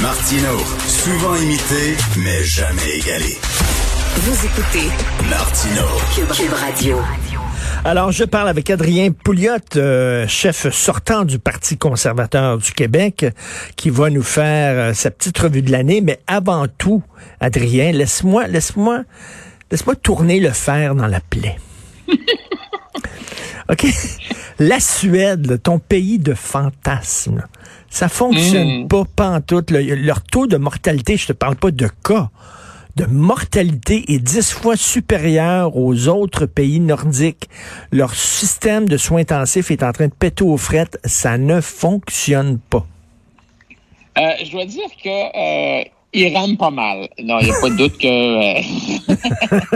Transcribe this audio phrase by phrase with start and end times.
[0.00, 3.36] Martino, souvent imité, mais jamais égalé.
[4.18, 4.88] Vous écoutez
[5.28, 5.82] Martino.
[6.14, 7.00] Cube Radio.
[7.84, 13.26] Alors, je parle avec Adrien Pouliot, euh, chef sortant du Parti conservateur du Québec,
[13.74, 16.00] qui va nous faire euh, sa petite revue de l'année.
[16.00, 17.02] Mais avant tout,
[17.40, 19.02] Adrien, laisse-moi, laisse-moi,
[19.72, 21.56] laisse-moi tourner le fer dans la plaie.
[23.68, 23.84] OK?
[24.58, 27.44] La Suède, ton pays de fantasmes,
[27.90, 28.88] ça fonctionne Mm.
[28.88, 29.70] pas pantoute.
[29.70, 29.80] Là.
[29.82, 32.30] Leur taux de mortalité, je te parle pas de cas,
[32.96, 37.48] de mortalité est dix fois supérieur aux autres pays nordiques.
[37.90, 40.98] Leur système de soins intensifs est en train de péter aux frettes.
[41.04, 42.86] Ça ne fonctionne pas.
[44.16, 45.84] Euh, je dois dire que euh,
[46.14, 47.08] il rame pas mal.
[47.22, 48.06] Non, il n'y a pas de doute que.
[48.06, 48.62] euh,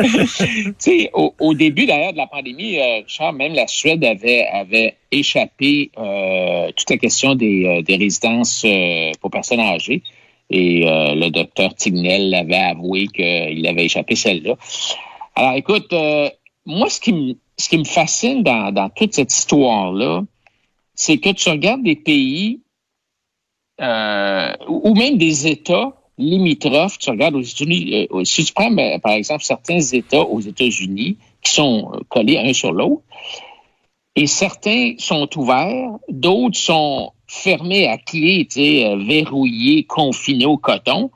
[0.66, 4.47] tu sais, au, au début d'ailleurs de la pandémie, euh, Richard, même la Suède avait
[4.47, 10.02] avait échappé euh, toute la question des, euh, des résidences euh, pour personnes âgées.
[10.51, 14.55] Et euh, le docteur Tignel avait avoué qu'il avait échappé celle-là.
[15.34, 15.92] Alors, écoute,
[16.64, 20.23] moi, ce qui me ce qui me fascine dans, dans toute cette histoire-là,
[20.95, 22.61] c'est que tu regardes des pays
[23.80, 26.98] euh, ou même des États limitrophes.
[26.98, 31.16] Tu regardes aux États-Unis, euh, si tu prends ben, par exemple certains États aux États-Unis
[31.42, 33.02] qui sont euh, collés un sur l'autre,
[34.16, 41.11] et certains sont ouverts, d'autres sont fermés à clé, euh, verrouillés, confinés au coton.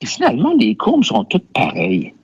[0.00, 2.14] Et finalement, les courbes sont toutes pareilles.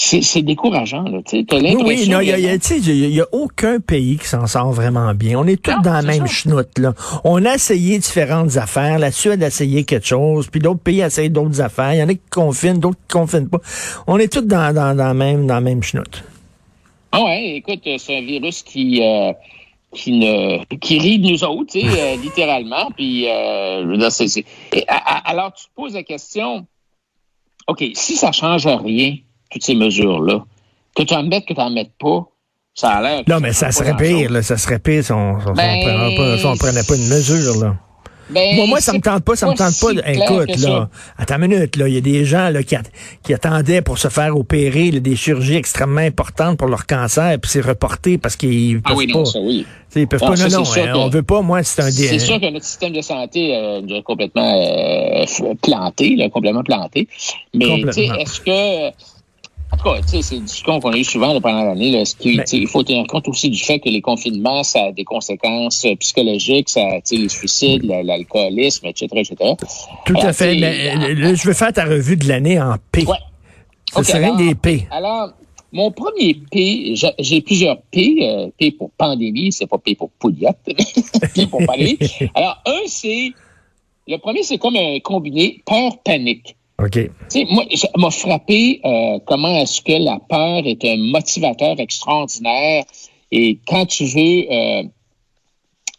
[0.00, 1.18] C'est c'est décourageant, là.
[1.26, 3.20] Tu sais, t'as Oui, l'impression oui, non, il y a, a- tu sais, il y
[3.20, 5.36] a- aucun pays qui s'en sort vraiment bien.
[5.40, 6.32] On est tous Non, dans la même ça.
[6.32, 6.94] chenoute, là.
[7.24, 9.00] On a essayé différentes affaires.
[9.00, 11.94] La Suède a essayé quelque chose, puis d'autres pays essayent d'autres affaires.
[11.94, 13.58] Il y en a qui confinent, d'autres qui confinent pas.
[14.06, 16.22] On est tous dans, dans, dans, la même, dans la même chenoute.
[17.10, 19.32] Ah ouais, écoute, euh, c'est un virus qui euh,
[19.92, 22.88] qui ne qui rit de nous autres, tu sais, euh, littéralement.
[22.94, 24.84] Puis, euh, je veux dire, Et
[25.24, 26.68] alors tu te poses la question,
[27.66, 29.16] ok, si ça change rien,
[29.50, 30.44] toutes ces mesures là,
[30.96, 32.26] que tu en mettes, que tu en mettes pas,
[32.74, 33.22] ça a l'air.
[33.28, 34.42] Non, mais ça serait pire, là.
[34.42, 37.56] Ça serait pire si on, on, Ben, prenait pas, si on prenait pas une mesure,
[37.64, 37.76] là.
[38.30, 40.02] Ben, Moi, moi, ça me tente pas, ça me tente pas.
[40.12, 42.82] si Écoute, là, attends une minute, là, il y a des gens là, qui, at-
[43.22, 47.50] qui attendaient pour se faire opérer là, des chirurgies extrêmement importantes pour leur cancer, puis
[47.50, 49.18] c'est reporté parce qu'ils peuvent Ah oui, pas.
[49.20, 49.64] non, ça oui.
[49.96, 50.36] Ils peuvent Non, pas.
[50.36, 51.40] ça, Non, non, hein, que- on veut pas.
[51.40, 55.24] Moi, c'est un C'est sûr que notre système de santé euh, nous a complètement euh,
[55.62, 57.08] planté, là, complètement planté.
[57.54, 58.90] Mais est-ce que
[59.72, 62.02] en tout cas, tu sais, c'est une discussion qu'on a eu souvent là, pendant l'année.
[62.52, 65.94] il faut tenir compte aussi du fait que les confinements, ça a des conséquences euh,
[65.96, 69.36] psychologiques, ça, tu sais, les suicides, la- l'alcoolisme, etc., etc.
[70.06, 70.56] Tout à fait.
[70.58, 73.04] Mais, ah, euh, là, je veux faire ta revue de l'année en P.
[73.04, 73.16] Ouais.
[73.96, 74.86] Ok, serait alors- des P.
[74.90, 75.30] Alors,
[75.72, 78.16] mon premier P, j'ai- plusieurs P.
[78.22, 80.56] euh, P pour pandémie, c'est pas P pour pouliette,
[81.34, 81.98] P pour pandémie.
[82.34, 83.30] Alors, un, c'est,
[84.06, 86.56] le premier, c'est comme un combiné peur-panique.
[86.80, 87.10] OK.
[87.50, 92.84] Moi, ça m'a frappé euh, comment est-ce que la peur est un motivateur extraordinaire.
[93.32, 94.82] Et quand tu veux euh,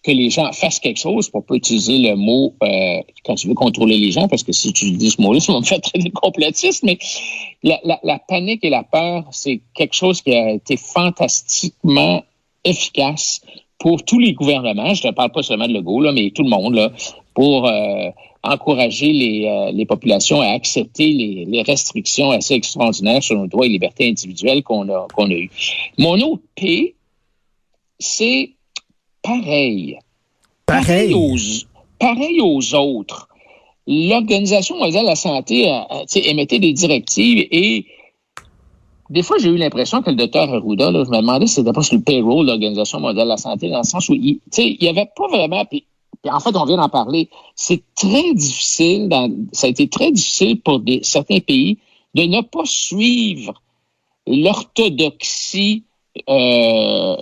[0.04, 3.56] que les gens fassent quelque chose, pour pas utiliser le mot euh, quand tu veux
[3.56, 6.10] contrôler les gens, parce que si tu dis ce mot-là, ça va me faire de
[6.12, 6.98] complotiste, mais
[7.62, 12.24] la panique et la peur, c'est quelque chose qui a été fantastiquement
[12.64, 13.42] efficace
[13.80, 14.94] pour tous les gouvernements.
[14.94, 16.92] Je ne parle pas seulement de Legault, là, mais tout le monde, là,
[17.34, 18.10] pour euh,
[18.44, 23.66] encourager les, euh, les populations à accepter les, les restrictions assez extraordinaires sur nos droits
[23.66, 25.52] et libertés individuelles qu'on a, qu'on a eues.
[25.98, 26.96] Mon autre P,
[28.00, 28.52] c'est
[29.22, 29.98] pareil.
[30.66, 31.14] Pareil.
[31.14, 31.36] aux,
[32.00, 33.28] pareil aux autres.
[33.88, 37.86] L'Organisation mondiale de la santé a- a, tu sais, émettait des directives et
[39.10, 41.74] des fois, j'ai eu l'impression que le docteur Arruda, là, je me demandais si c'était
[41.74, 44.36] pas sur le payroll de l'Organisation mondiale de la santé, dans le sens où il,
[44.36, 45.84] tu sais, il y avait pas vraiment, puis,
[46.22, 49.10] puis en fait, on vient d'en parler, c'est très difficile,
[49.54, 51.78] ça a été très difficile pour certains pays
[52.16, 53.54] de ne pas suivre
[54.28, 55.84] l'orthodoxie
[56.30, 57.16] euh,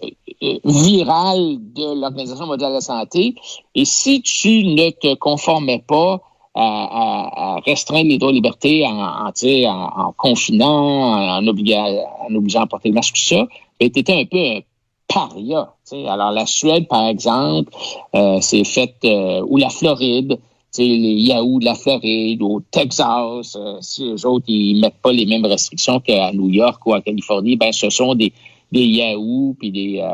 [0.44, 3.36] euh, virale de l'Organisation mondiale de la santé.
[3.76, 6.22] Et si tu ne te conformais pas
[6.56, 12.62] à, à- à restreindre les droits et libertés en, en, confinant, en, obliga- en obligeant
[12.62, 13.48] à porter le masque, tout ça,
[13.80, 14.64] ben, tu étais un peu
[15.08, 15.74] paria.
[15.92, 17.72] Alors, la Suède, par exemple,
[18.16, 20.40] euh, c'est fait, euh, ou la Floride,
[20.78, 25.26] les Yahoo de la Floride, au Texas, euh, si eux autres, ils mettent pas les
[25.26, 28.34] mêmes restrictions qu'à New York ou à Californie, ben, ce sont des,
[28.72, 30.14] des Yahoo puis des, euh,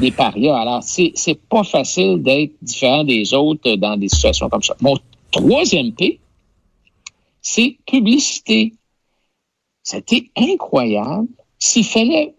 [0.00, 0.56] des parias.
[0.56, 1.12] Alors, c'est,
[1.48, 4.76] pas facile d'être différent des autres dans des situations comme ça.
[4.80, 4.96] Mon
[5.30, 6.18] troisième P,
[7.40, 8.72] c'est publicité.
[9.82, 11.28] C'était incroyable.
[11.58, 12.34] S'il fallait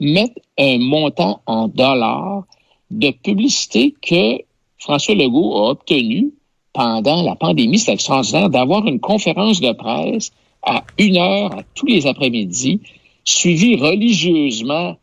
[0.00, 2.44] mettre un montant en dollars
[2.90, 4.42] de publicité que
[4.78, 6.32] François Legault a obtenu
[6.72, 10.32] pendant la pandémie, c'est extraordinaire, d'avoir une conférence de presse
[10.62, 12.80] à une heure tous les après-midi,
[13.24, 14.96] suivie religieusement,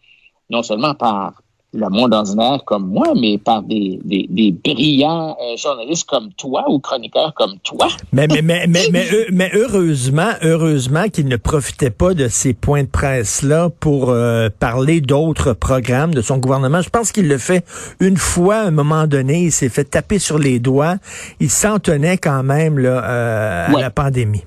[0.49, 1.40] non seulement par
[1.73, 6.65] le monde ordinaire comme moi, mais par des, des, des brillants euh, journalistes comme toi
[6.69, 7.87] ou chroniqueurs comme toi.
[8.11, 8.89] Mais, mais, mais, mais,
[9.31, 14.99] mais, heureusement, heureusement qu'il ne profitait pas de ces points de presse-là pour euh, parler
[14.99, 16.81] d'autres programmes de son gouvernement.
[16.81, 17.65] Je pense qu'il le fait
[18.01, 19.43] une fois à un moment donné.
[19.43, 20.95] Il s'est fait taper sur les doigts.
[21.39, 24.43] Il s'en tenait quand même là, euh, à la pandémie.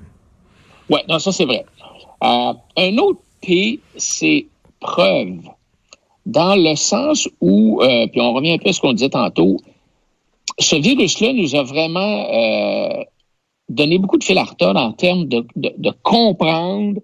[0.91, 1.65] Oui, non, ça c'est vrai.
[2.21, 4.45] un autre P, c'est
[4.79, 5.39] preuve
[6.25, 9.57] dans le sens où, euh, puis on revient un peu à ce qu'on disait tantôt,
[10.59, 13.03] ce virus-là nous a vraiment euh,
[13.69, 17.01] donné beaucoup de fil à en termes de, de, comprendre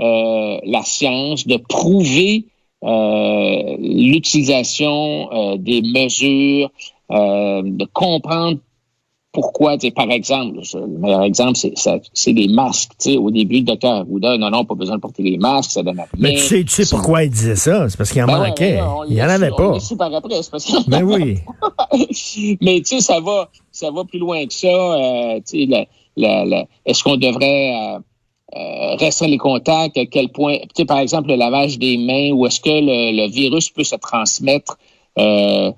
[0.00, 2.46] euh, la science, de prouver
[2.82, 6.70] l'utilisation des mesures,
[7.10, 8.58] de comprendre
[9.32, 12.92] pourquoi, par exemple, le meilleur exemple, c'est les masques.
[13.06, 15.96] au début, le docteur Arruda, non, non, pas besoin de porter les masques, ça donne
[15.96, 16.06] rien.
[16.18, 17.88] Mais tu sais, tu sais pourquoi il disait ça?
[17.88, 18.80] C'est parce qu'il en ben manquait.
[19.08, 19.78] il n'y en avait pas.
[19.96, 21.38] par après, c'est parce qu'il ben oui.
[22.60, 24.66] Mais tu sais, ça va, ça va plus loin que ça.
[24.66, 25.88] Euh, tu sais,
[26.84, 27.98] est-ce qu'on devrait euh,
[28.56, 29.96] euh, restreindre les contacts?
[29.96, 33.16] À quel point, tu sais, par exemple, le lavage des mains, ou est-ce que le,
[33.16, 34.76] le, virus peut se transmettre?
[35.18, 35.70] Euh,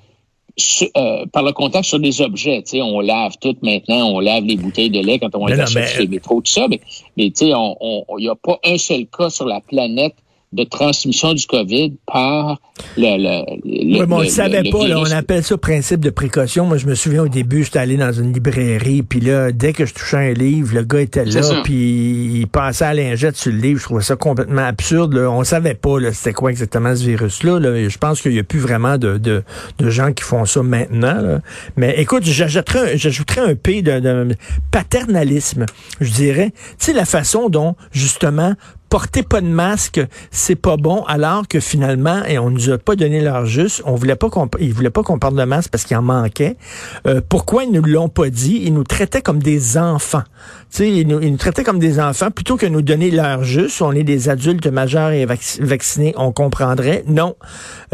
[0.96, 2.62] euh, par le contact sur des objets.
[2.62, 5.66] Tu sais, on lave tout maintenant, on lave les bouteilles de lait quand on est
[5.66, 6.80] sur les métros, tout ça, mais,
[7.16, 10.14] mais tu sais, il n'y a pas un seul cas sur la planète
[10.52, 12.60] de transmission du COVID par
[12.96, 13.16] le.
[13.16, 14.86] le, le oui, mais on ne savait pas.
[14.86, 16.66] Là, on appelle ça principe de précaution.
[16.66, 19.86] Moi, je me souviens au début, j'étais allé dans une librairie, puis là, dès que
[19.86, 23.58] je touchais un livre, le gars était là, puis il passait à lingette sur le
[23.58, 23.80] livre.
[23.80, 25.14] Je trouvais ça complètement absurde.
[25.14, 25.30] Là.
[25.30, 27.58] On savait pas c'était quoi exactement ce virus-là.
[27.58, 27.88] Là.
[27.88, 29.42] Je pense qu'il n'y a plus vraiment de, de,
[29.78, 31.20] de, gens qui font ça maintenant.
[31.20, 31.40] Là.
[31.76, 34.34] Mais écoute, j'ajouterais un P de, de
[34.70, 35.66] paternalisme,
[36.00, 36.52] je dirais.
[36.78, 38.54] Tu sais, la façon dont, justement,
[38.92, 42.94] porter pas de masque, c'est pas bon, alors que finalement, et on nous a pas
[42.94, 45.84] donné l'heure juste, on voulait pas qu'on, ils voulaient pas qu'on porte de masque parce
[45.84, 46.58] qu'il en manquait.
[47.06, 48.60] Euh, pourquoi ils nous l'ont pas dit?
[48.66, 50.24] Ils nous traitaient comme des enfants.
[50.70, 53.44] Tu sais, ils nous, ils nous traitaient comme des enfants plutôt que nous donner l'heure
[53.44, 53.80] juste.
[53.80, 57.02] On est des adultes majeurs et vaccinés, on comprendrait.
[57.06, 57.34] Non.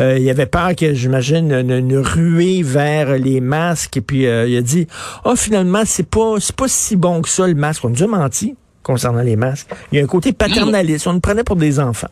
[0.01, 3.99] Euh, il y avait peur que, j'imagine, une, ruée vers les masques.
[3.99, 4.89] Et puis, euh, il a dit,
[5.25, 7.85] oh, finalement, c'est pas, c'est pas si bon que ça, le masque.
[7.85, 8.57] On nous a menti
[8.89, 9.69] concernant les masques.
[9.93, 11.07] Il y a un côté paternaliste.
[11.07, 12.09] On nous prenait pour des enfants.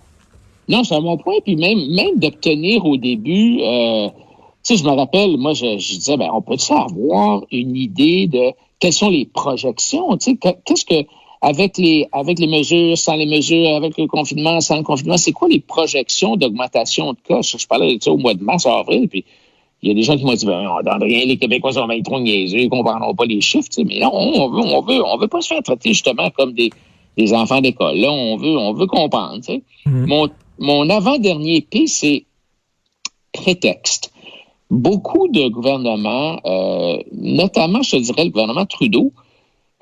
[0.69, 1.37] Non, c'est à mon point.
[1.43, 4.15] Puis même, même d'obtenir au début, euh, tu
[4.63, 8.93] sais, je me rappelle, moi, je, disais, ben, on peut avoir une idée de quelles
[8.93, 11.09] sont les projections, tu sais, qu'est-ce que,
[11.41, 15.33] avec les, avec les mesures, sans les mesures, avec le confinement, sans le confinement, c'est
[15.33, 17.41] quoi les projections d'augmentation de cas?
[17.41, 19.25] Je parlais de ça au mois de mars, avril, puis
[19.87, 20.67] il y a des gens qui m'ont dit, ben,
[21.01, 24.49] rien, les Québécois sont bien trop niaiseux, ils comprendront pas les chiffres, mais non, on
[24.49, 26.71] veut, on veut, on veut pas se faire traiter justement comme des,
[27.17, 27.97] des enfants d'école.
[27.97, 29.39] Là, on veut, on veut comprendre.
[29.39, 29.61] Mm-hmm.
[29.87, 30.29] Mon,
[30.59, 32.25] mon avant-dernier P, c'est
[33.33, 34.13] prétexte.
[34.71, 39.13] Beaucoup de gouvernements, euh, notamment, je dirais, le gouvernement Trudeau,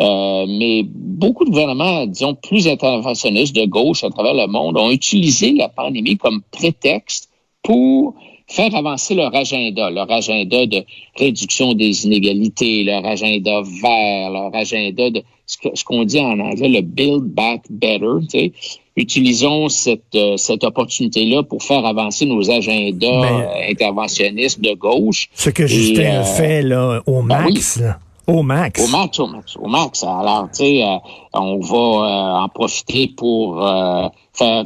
[0.03, 4.91] euh, mais beaucoup de gouvernements, disons, plus interventionnistes de gauche à travers le monde ont
[4.91, 7.31] utilisé la pandémie comme prétexte
[7.63, 8.15] pour
[8.47, 10.85] faire avancer leur agenda, leur agenda de
[11.17, 16.81] réduction des inégalités, leur agenda vert, leur agenda de ce qu'on dit en anglais, le
[16.81, 18.27] build back better.
[18.31, 18.53] Tu sais.
[18.97, 25.29] Utilisons cette, euh, cette opportunité-là pour faire avancer nos agendas ben, euh, interventionnistes de gauche.
[25.35, 27.83] Ce que Justin euh, fait là, au ben max.
[28.27, 28.83] Au max.
[28.83, 30.03] Au max, au max, au max.
[30.03, 30.97] Alors, tu sais, euh,
[31.35, 34.65] on va euh, en profiter pour euh, faire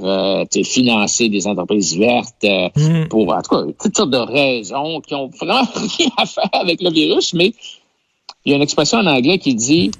[0.64, 2.44] financer des entreprises vertes
[2.76, 3.08] mm.
[3.08, 5.66] pour, en tout cas, toutes sortes de raisons qui ont vraiment
[5.98, 7.52] rien à faire avec le virus, mais
[8.44, 9.90] il y a une expression en anglais qui dit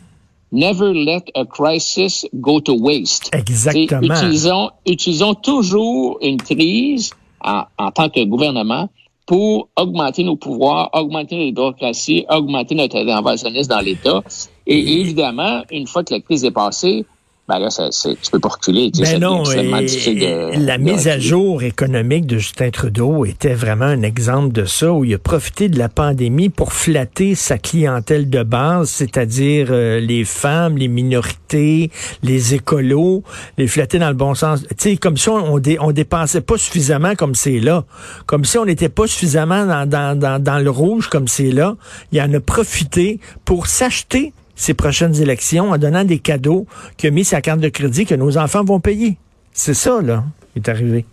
[0.50, 3.29] Never let a crisis go to waste.
[3.35, 4.15] Exactement.
[4.15, 7.11] utilisons, utilisons toujours une crise
[7.45, 8.88] en, en tant que gouvernement
[9.28, 14.23] pour augmenter nos pouvoirs, augmenter notre démocratie, augmenter notre interventionnisme dans l'État.
[14.66, 17.04] Et évidemment, une fois que la crise est passée,
[17.49, 18.93] ben là, ça, tu peux pas reculer.
[18.99, 24.67] Ben non, la mise à jour économique de Justin Trudeau était vraiment un exemple de
[24.67, 29.69] ça, où il a profité de la pandémie pour flatter sa clientèle de base, c'est-à-dire
[29.71, 31.90] euh, les femmes, les minorités,
[32.23, 33.23] les écolos,
[33.57, 34.61] les flatter dans le bon sens.
[34.69, 37.87] Tu sais, comme si on, on, dépensait pas suffisamment comme c'est là,
[38.26, 41.76] comme si on n'était pas suffisamment dans, dans, dans, dans le rouge comme c'est là.
[42.12, 46.67] Il en a profité pour s'acheter ces prochaines élections en donnant des cadeaux
[47.03, 49.17] a mis sa carte de crédit que nos enfants vont payer.
[49.53, 51.07] C'est ça, là, qui est arrivé.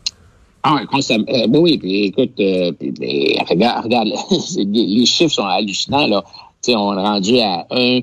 [0.64, 0.82] Ah.
[0.92, 4.08] Euh, ben oui, puis écoute, euh, puis, ben, regarde, regarde
[4.58, 6.08] les chiffres sont hallucinants.
[6.08, 6.24] Là.
[6.62, 8.00] sais, on est rendu à un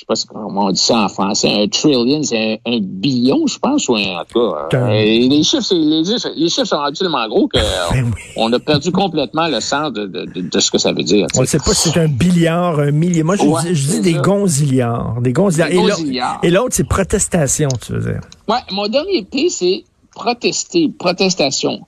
[0.00, 3.58] je sais pas comment on dit ça en français, un trillion, c'est un, billion, je
[3.58, 4.78] pense, ou un, en tout cas.
[4.78, 6.02] Euh, les, chiffres, les,
[6.36, 7.58] les, chiffres sont absolument gros que
[7.92, 11.26] ben on a perdu complètement le sens de, de, de, ce que ça veut dire.
[11.36, 13.26] On ne sait pas si c'est un billiard, un milliard.
[13.26, 15.20] Moi, je, dis, des gonzillards.
[15.20, 16.40] Des gonzillards.
[16.42, 18.20] Et l'autre, c'est protestation, tu veux dire.
[18.48, 21.80] Ouais, mon dernier P, c'est protester, protestation.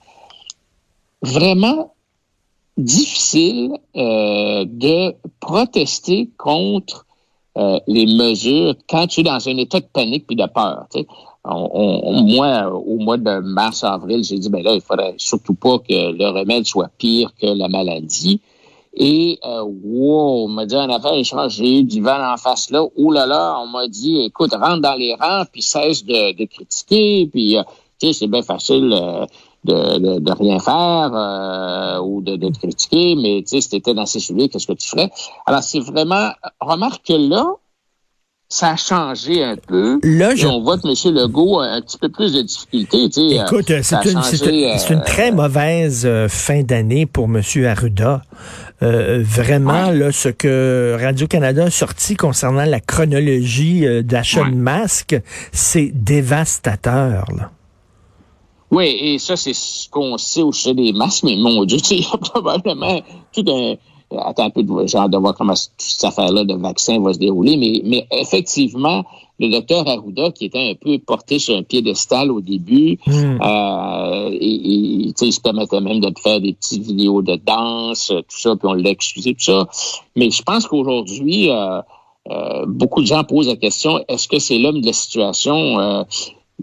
[1.23, 1.93] Vraiment
[2.77, 7.07] difficile euh, de protester contre
[7.57, 10.87] euh, les mesures quand tu es dans un état de panique puis de peur.
[11.45, 16.29] moi, au mois de mars-avril, j'ai dit, ben là, il faudrait surtout pas que le
[16.29, 18.41] remède soit pire que la maladie.
[18.95, 21.13] Et euh, wow, on m'a dit en affaire,
[21.49, 22.83] j'ai eu du vent en face là.
[22.95, 26.45] Oh là là, on m'a dit, écoute, rentre dans les rangs, puis cesse de, de
[26.45, 27.63] critiquer, puis euh,
[27.99, 28.93] tu sais, c'est bien facile.
[28.93, 29.25] Euh,
[29.63, 33.93] de, de, rien faire euh, ou de, de critiquer, mais tu sais, si tu étais
[33.93, 35.09] dans ces souliers, qu'est-ce que tu ferais?
[35.45, 36.31] Alors, c'est vraiment...
[36.59, 37.45] Remarque que là,
[38.53, 39.99] ça a changé un peu.
[40.03, 40.47] Là, je...
[40.47, 41.15] on voit que M.
[41.15, 43.09] Legault a un petit peu plus de difficultés.
[43.09, 47.41] Tu sais, Écoute, c'est une, une, une, très euh, mauvaise euh, fin d'année pour M.
[47.65, 48.21] Arruda.
[48.83, 55.19] Euh, vraiment, là, ce que Radio-Canada a sorti concernant la chronologie d'achat de masques,
[55.51, 57.25] c'est dévastateur.
[57.35, 57.49] Là.
[58.73, 62.01] Oui, et ça, c'est ce qu'on sait au sujet des masques, mais mon Dieu, il
[62.01, 63.01] y a probablement
[63.31, 63.75] tout un.
[64.15, 67.57] Attends un peu, genre de voir comment toute cette affaire-là de vaccin va se dérouler,
[67.57, 69.03] mais, mais effectivement,
[69.39, 74.53] le docteur Arruda, qui était un peu porté sur un piédestal au début, euh, et,
[74.53, 78.67] et il se permettait même de faire des petites vidéos de danse, tout ça, puis
[78.67, 79.67] on l'a excusé, tout ça.
[80.15, 81.81] Mais je pense qu'aujourd'hui, euh,
[82.29, 86.05] euh, beaucoup de gens posent la question, est-ce que c'est l'homme de la situation?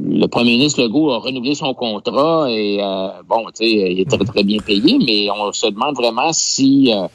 [0.01, 4.01] Euh, le premier ministre Legault a renouvelé son contrat et euh, bon, tu sais, il
[4.01, 7.07] est très, très bien payé, mais on se demande vraiment si, euh,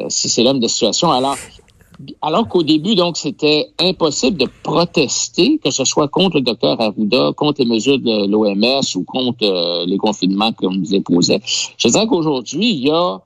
[0.00, 1.10] euh, si c'est l'homme de situation.
[1.10, 1.36] Alors,
[2.20, 7.32] alors qu'au début, donc, c'était impossible de protester, que ce soit contre le docteur Arruda,
[7.36, 11.40] contre les mesures de l'OMS ou contre les confinements qu'on nous imposait.
[11.44, 13.20] Je dirais qu'aujourd'hui, il y a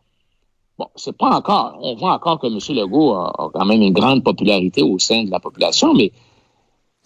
[0.78, 1.78] Bon, c'est pas encore.
[1.80, 2.58] On voit encore que M.
[2.76, 6.12] Legault a, quand même une grande popularité au sein de la population, mais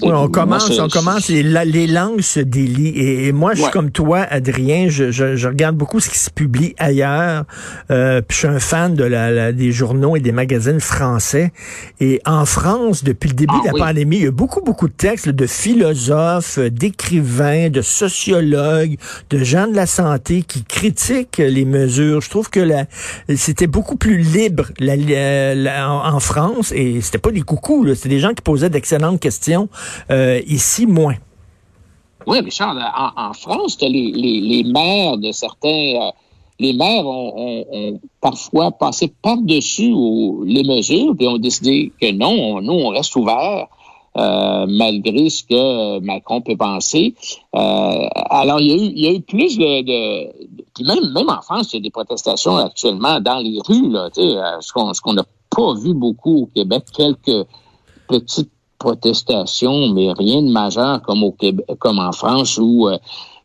[0.03, 2.99] oui, on commence, on commence, les, les langues se délient.
[2.99, 6.31] Et, moi, je suis comme toi, Adrien, je, je, je, regarde beaucoup ce qui se
[6.31, 7.45] publie ailleurs.
[7.91, 11.53] Euh, puis je suis un fan de la, des journaux et des magazines français.
[12.01, 14.89] Et en France, depuis le début ah de la pandémie, il y a beaucoup, beaucoup
[14.89, 18.97] de textes de philosophes, d'écrivains, de sociologues,
[19.31, 22.21] de gens de la santé qui critiquent les mesures.
[22.21, 22.61] Je trouve que
[23.37, 26.73] c'était beaucoup plus libre la, en, France.
[26.75, 29.69] Et c'était pas des coucous, c'était des gens qui posaient d'excellentes questions.
[30.11, 31.17] Euh, ici, moins.
[32.27, 32.77] Oui, Richard,
[33.17, 35.69] en, France, les, maires de certains...
[35.69, 36.11] Euh,
[36.59, 39.95] les maires ont, parfois passé par-dessus
[40.45, 43.67] les mesures, puis ont décidé que non, nous, on reste ouverts.
[44.19, 47.15] Euh, malgré ce que Macron peut penser.
[47.53, 51.15] alors, il y, a eu, plus de...
[51.15, 55.13] même en France, il y a des protestations actuellement dans les rues, là, ce qu'on
[55.13, 57.47] n'a pas vu beaucoup au Québec, quelques
[58.09, 58.51] petites
[58.81, 62.99] protestations, mais rien de majeur comme au Québec, comme en France où euh,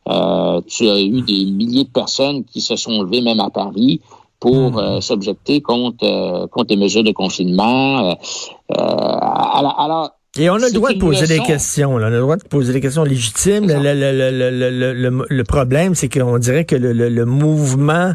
[0.09, 4.01] euh, tu as eu des milliers de personnes qui se sont levées même à Paris
[4.39, 4.77] pour hmm.
[4.79, 8.17] euh, s'objecter contre contre les mesures de confinement.
[8.69, 11.93] alors, et on a le droit de poser des questions.
[11.93, 13.67] On a le droit de poser des questions légitimes.
[13.67, 18.13] Le, le, le, le, problème, c'est qu'on dirait que le, mouvement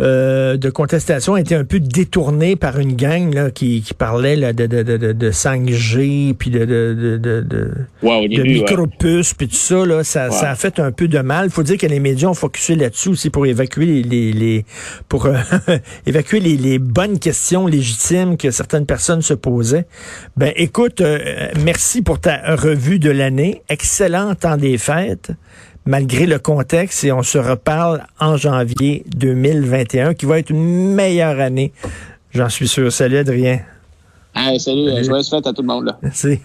[0.00, 4.36] euh, de contestation a été un peu détourné par une gang là, qui, qui parlait
[4.36, 7.70] là, de, de, de, de 5G, puis de, de, de, de,
[8.02, 9.84] ouais, micropuces, puis tout ça.
[9.86, 11.46] Là, ça, ça a fait un peu de mal.
[11.46, 14.64] Il faut dire que les médias ont focusé là-dessus aussi pour évacuer les, les,
[15.08, 15.36] pour euh,
[16.06, 19.86] évacuer les, les, bonnes questions légitimes que certaines personnes se posaient.
[20.36, 23.62] Ben, écoute, euh, merci pour ta revue de l'année.
[23.68, 25.32] Excellent temps des fêtes
[25.86, 31.40] malgré le contexte, et on se reparle en janvier 2021, qui va être une meilleure
[31.40, 31.72] année.
[32.32, 32.92] J'en suis sûr.
[32.92, 33.60] Salut, Adrien.
[34.34, 35.04] salut, salut.
[35.04, 35.86] joyeuse fête à tout le monde.
[35.86, 35.98] Là.
[36.02, 36.40] Merci.